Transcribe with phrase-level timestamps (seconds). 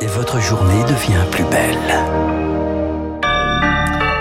[0.00, 1.76] et votre journée devient plus belle.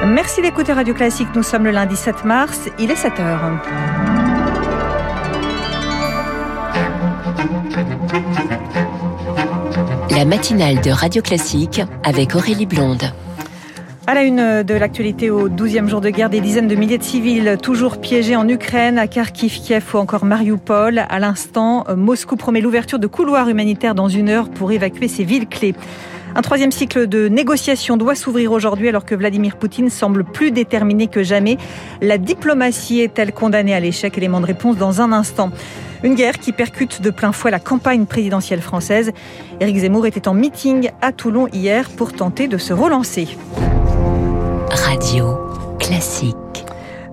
[0.08, 1.28] Merci d'écouter Radio Classique.
[1.36, 2.69] Nous sommes le lundi 7 mars.
[2.79, 3.51] Il est 7 heures.
[10.11, 13.03] La matinale de Radio Classique avec Aurélie Blonde.
[14.12, 17.04] À la une de l'actualité au 12e jour de guerre, des dizaines de milliers de
[17.04, 21.02] civils toujours piégés en Ukraine, à Kharkiv, Kiev ou encore Mariupol.
[21.07, 25.47] À l'instant, Moscou promet l'ouverture de couloirs humanitaires dans une heure pour évacuer ces villes
[25.47, 25.75] clés.
[26.36, 31.07] Un troisième cycle de négociations doit s'ouvrir aujourd'hui alors que Vladimir Poutine semble plus déterminé
[31.07, 31.57] que jamais.
[32.02, 34.18] La diplomatie est-elle condamnée à l'échec?
[34.18, 35.52] Élément de réponse dans un instant.
[36.04, 39.14] Une guerre qui percute de plein fouet la campagne présidentielle française.
[39.62, 43.38] Éric Zemmour était en meeting à Toulon hier pour tenter de se relancer.
[44.74, 45.38] Radio
[45.80, 46.51] classique.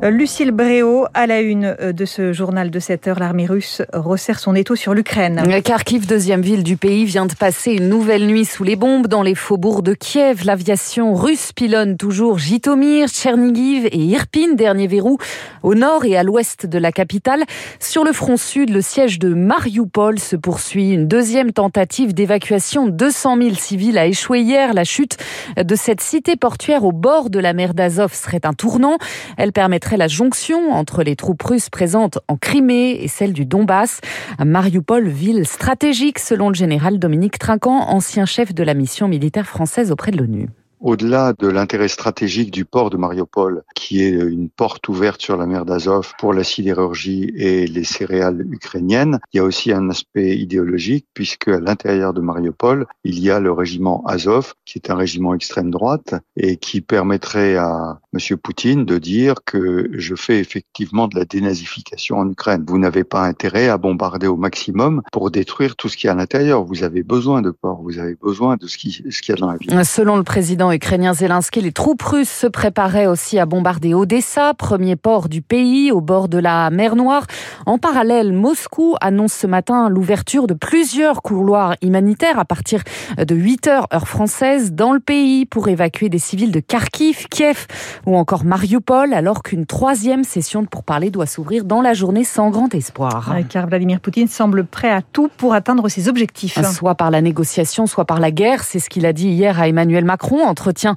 [0.04, 3.82] Euh, Lucille Bréau, à la une euh, de ce journal de 7 heures, l'armée russe
[3.92, 5.42] resserre son étau sur l'Ukraine.
[5.64, 9.22] Kharkiv, deuxième ville du pays, vient de passer une nouvelle nuit sous les bombes dans
[9.22, 10.44] les faubourgs de Kiev.
[10.44, 15.18] L'aviation russe pilonne toujours Jitomir, Tchernigiv et Irpin, dernier verrou,
[15.64, 17.42] au nord et à l'ouest de la capitale.
[17.80, 20.92] Sur le front sud, le siège de Mariupol se poursuit.
[20.92, 24.74] Une deuxième tentative d'évacuation de 200 000 civils a échoué hier.
[24.74, 25.16] La chute
[25.56, 28.98] de cette cité portuaire au bord de la mer d'Azov serait un tournant.
[29.36, 29.52] Elle
[29.96, 34.00] la jonction entre les troupes russes présentes en Crimée et celles du Donbass.
[34.44, 39.90] Mariupol, ville stratégique selon le général Dominique Trinquant, ancien chef de la mission militaire française
[39.90, 40.48] auprès de l'ONU.
[40.80, 45.44] Au-delà de l'intérêt stratégique du port de Mariupol, qui est une porte ouverte sur la
[45.44, 50.36] mer d'Azov pour la sidérurgie et les céréales ukrainiennes, il y a aussi un aspect
[50.36, 54.94] idéologique, puisque à l'intérieur de Mariupol, il y a le régiment Azov, qui est un
[54.94, 58.36] régiment extrême droite, et qui permettrait à M.
[58.36, 62.64] Poutine de dire que je fais effectivement de la dénazification en Ukraine.
[62.66, 66.14] Vous n'avez pas intérêt à bombarder au maximum pour détruire tout ce qui est à
[66.14, 66.64] l'intérieur.
[66.64, 69.50] Vous avez besoin de port, vous avez besoin de ce qu'il ce y a dans
[69.50, 69.84] la ville.
[69.84, 74.96] Selon le président ukrainien Zelensky, les troupes russes se préparaient aussi à bombarder Odessa, premier
[74.96, 77.26] port du pays au bord de la mer Noire.
[77.66, 82.82] En parallèle, Moscou annonce ce matin l'ouverture de plusieurs couloirs humanitaires à partir
[83.16, 87.66] de 8 heures heure française dans le pays pour évacuer des civils de Kharkiv, Kiev
[88.08, 92.48] ou encore Mariupol, alors qu'une troisième session de pourparlers doit s'ouvrir dans la journée sans
[92.48, 93.36] grand espoir.
[93.50, 96.58] Car Vladimir Poutine semble prêt à tout pour atteindre ses objectifs.
[96.72, 99.68] Soit par la négociation, soit par la guerre, c'est ce qu'il a dit hier à
[99.68, 100.94] Emmanuel Macron entretien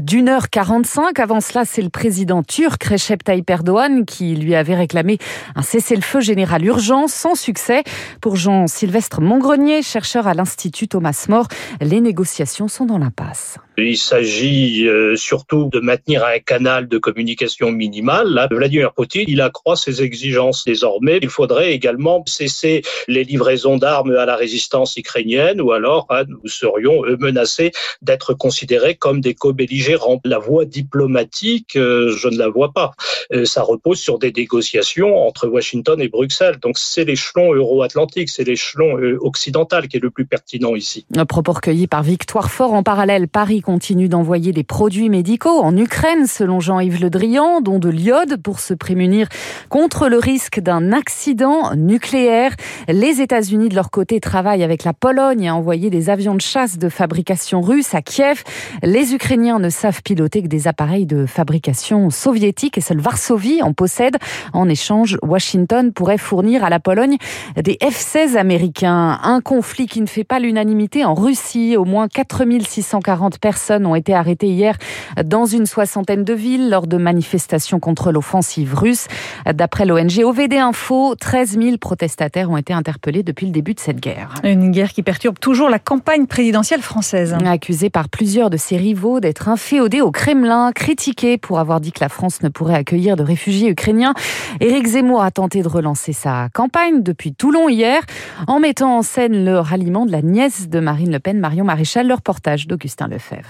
[0.00, 1.18] d'une heure 45.
[1.20, 5.18] Avant cela, c'est le président turc Recep Tayyip Erdogan qui lui avait réclamé
[5.56, 7.84] un cessez-le-feu général urgent sans succès.
[8.22, 11.48] Pour Jean-Sylvestre Montgrenier, chercheur à l'Institut Thomas More,
[11.82, 13.58] les négociations sont dans l'impasse.
[13.76, 18.46] Il s'agit euh, surtout de maintenir un canal de communication minimal.
[18.52, 21.18] Vladimir Poutine, il accroît ses exigences désormais.
[21.22, 26.48] Il faudrait également cesser les livraisons d'armes à la résistance ukrainienne ou alors hein, nous
[26.48, 30.20] serions menacés d'être considérés comme des co-belligérants.
[30.24, 32.92] La voie diplomatique, euh, je ne la vois pas.
[33.32, 36.58] Euh, ça repose sur des négociations entre Washington et Bruxelles.
[36.62, 41.06] Donc c'est l'échelon euro-atlantique, c'est l'échelon occidental qui est le plus pertinent ici.
[41.16, 43.26] Un propos recueilli par Victoire Fort en parallèle.
[43.26, 48.36] Paris continue d'envoyer des produits médicaux en Ukraine, selon Jean-Yves Le Drian, dont de l'iode
[48.42, 49.26] pour se prémunir
[49.70, 52.52] contre le risque d'un accident nucléaire.
[52.88, 56.78] Les États-Unis, de leur côté, travaillent avec la Pologne à envoyer des avions de chasse
[56.78, 58.44] de fabrication russe à Kiev.
[58.82, 63.72] Les Ukrainiens ne savent piloter que des appareils de fabrication soviétique et seule Varsovie en
[63.72, 64.18] possède.
[64.52, 67.16] En échange, Washington pourrait fournir à la Pologne
[67.56, 69.18] des F-16 américains.
[69.22, 71.76] Un conflit qui ne fait pas l'unanimité en Russie.
[71.78, 74.76] Au moins 4640 personnes personnes ont été arrêtées hier
[75.24, 79.06] dans une soixantaine de villes lors de manifestations contre l'offensive russe.
[79.46, 84.00] D'après l'ONG OVD Info, 13 000 protestataires ont été interpellés depuis le début de cette
[84.00, 84.34] guerre.
[84.42, 87.36] Une guerre qui perturbe toujours la campagne présidentielle française.
[87.46, 92.00] Accusé par plusieurs de ses rivaux d'être inféodé au Kremlin, critiqué pour avoir dit que
[92.00, 94.14] la France ne pourrait accueillir de réfugiés ukrainiens,
[94.58, 98.02] Éric Zemmour a tenté de relancer sa campagne depuis Toulon hier
[98.48, 102.08] en mettant en scène le ralliement de la nièce de Marine Le Pen, Marion Maréchal,
[102.08, 103.43] le reportage d'Augustin Lefebvre.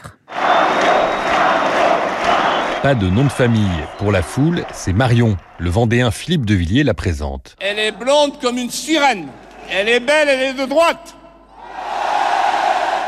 [2.82, 3.82] Pas de nom de famille.
[3.96, 5.38] Pour la foule, c'est Marion.
[5.58, 7.56] Le Vendéen Philippe de Villiers la présente.
[7.60, 9.28] Elle est blonde comme une sirène.
[9.70, 11.16] Elle est belle, elle est de droite.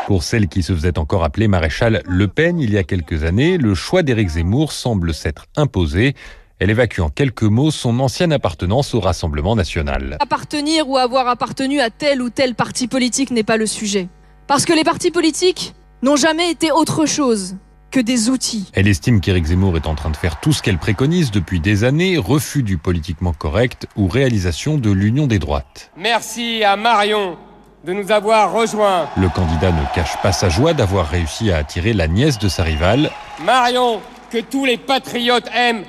[0.06, 3.58] Pour celle qui se faisait encore appeler maréchal Le Pen il y a quelques années,
[3.58, 6.14] le choix d'Éric Zemmour semble s'être imposé.
[6.58, 10.16] Elle évacue en quelques mots son ancienne appartenance au Rassemblement national.
[10.20, 14.08] Appartenir ou avoir appartenu à tel ou tel parti politique n'est pas le sujet.
[14.46, 15.74] Parce que les partis politiques
[16.06, 17.56] n'ont jamais été autre chose
[17.90, 18.70] que des outils.
[18.74, 21.82] Elle estime qu'Éric Zemmour est en train de faire tout ce qu'elle préconise depuis des
[21.82, 25.90] années, refus du politiquement correct ou réalisation de l'union des droites.
[25.96, 27.36] Merci à Marion
[27.84, 29.08] de nous avoir rejoints.
[29.16, 32.62] Le candidat ne cache pas sa joie d'avoir réussi à attirer la nièce de sa
[32.62, 33.10] rivale.
[33.44, 34.00] Marion,
[34.30, 35.84] que tous les patriotes aiment.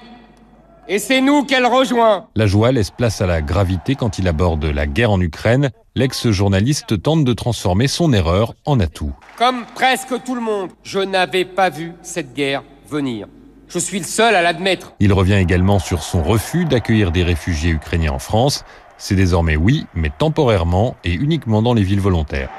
[0.90, 2.28] Et c'est nous qu'elle rejoint.
[2.36, 5.72] La joie laisse place à la gravité quand il aborde la guerre en Ukraine.
[5.96, 9.12] L'ex-journaliste tente de transformer son erreur en atout.
[9.38, 13.28] Comme presque tout le monde, je n'avais pas vu cette guerre venir.
[13.68, 14.94] Je suis le seul à l'admettre.
[15.02, 18.64] Il revient également sur son refus d'accueillir des réfugiés ukrainiens en France.
[18.98, 22.50] C'est désormais oui, mais temporairement et uniquement dans les villes volontaires.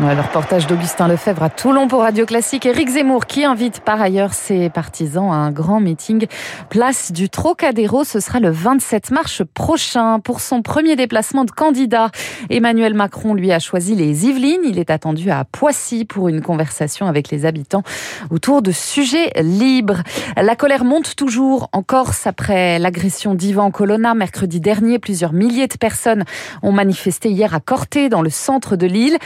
[0.00, 2.64] Ouais, le reportage d'Augustin Lefebvre à Toulon pour Radio Classique.
[2.64, 6.26] Éric Zemmour qui invite par ailleurs ses partisans à un grand meeting
[6.70, 8.02] place du Trocadéro.
[8.02, 12.10] Ce sera le 27 mars prochain pour son premier déplacement de candidat.
[12.48, 14.62] Emmanuel Macron lui a choisi les Yvelines.
[14.64, 17.82] Il est attendu à Poissy pour une conversation avec les habitants
[18.30, 20.00] autour de sujets libres.
[20.38, 24.98] La colère monte toujours en Corse après l'agression d'Ivan Colonna mercredi dernier.
[24.98, 26.24] Plusieurs milliers de personnes
[26.62, 29.18] ont manifesté hier à Corté dans le centre de l'île.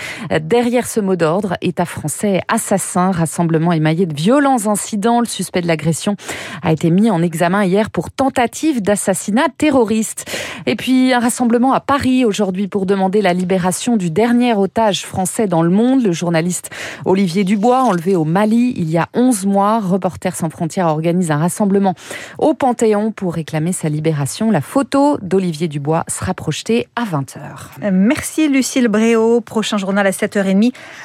[0.56, 5.20] Derrière ce mot d'ordre, État français assassin, rassemblement émaillé de violents incidents.
[5.20, 6.16] Le suspect de l'agression
[6.62, 10.24] a été mis en examen hier pour tentative d'assassinat terroriste.
[10.64, 15.46] Et puis un rassemblement à Paris aujourd'hui pour demander la libération du dernier otage français
[15.46, 16.70] dans le monde, le journaliste
[17.04, 19.80] Olivier Dubois, enlevé au Mali il y a 11 mois.
[19.80, 21.94] Reporters sans frontières organise un rassemblement
[22.38, 24.50] au Panthéon pour réclamer sa libération.
[24.50, 27.90] La photo d'Olivier Dubois sera projetée à 20h.
[27.92, 29.42] Merci Lucille Bréau.
[29.42, 30.45] Prochain journal à 7h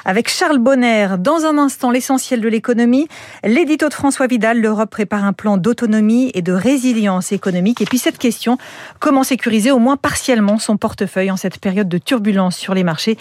[0.05, 1.15] avec Charles Bonner.
[1.17, 3.07] Dans un instant, l'essentiel de l'économie.
[3.43, 7.81] L'édito de François Vidal, l'Europe prépare un plan d'autonomie et de résilience économique.
[7.81, 8.57] Et puis cette question,
[8.99, 13.17] comment sécuriser au moins partiellement son portefeuille en cette période de turbulence sur les marchés?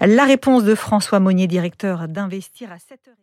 [0.00, 3.14] La réponse de François Monnier, directeur d'Investir à 7h.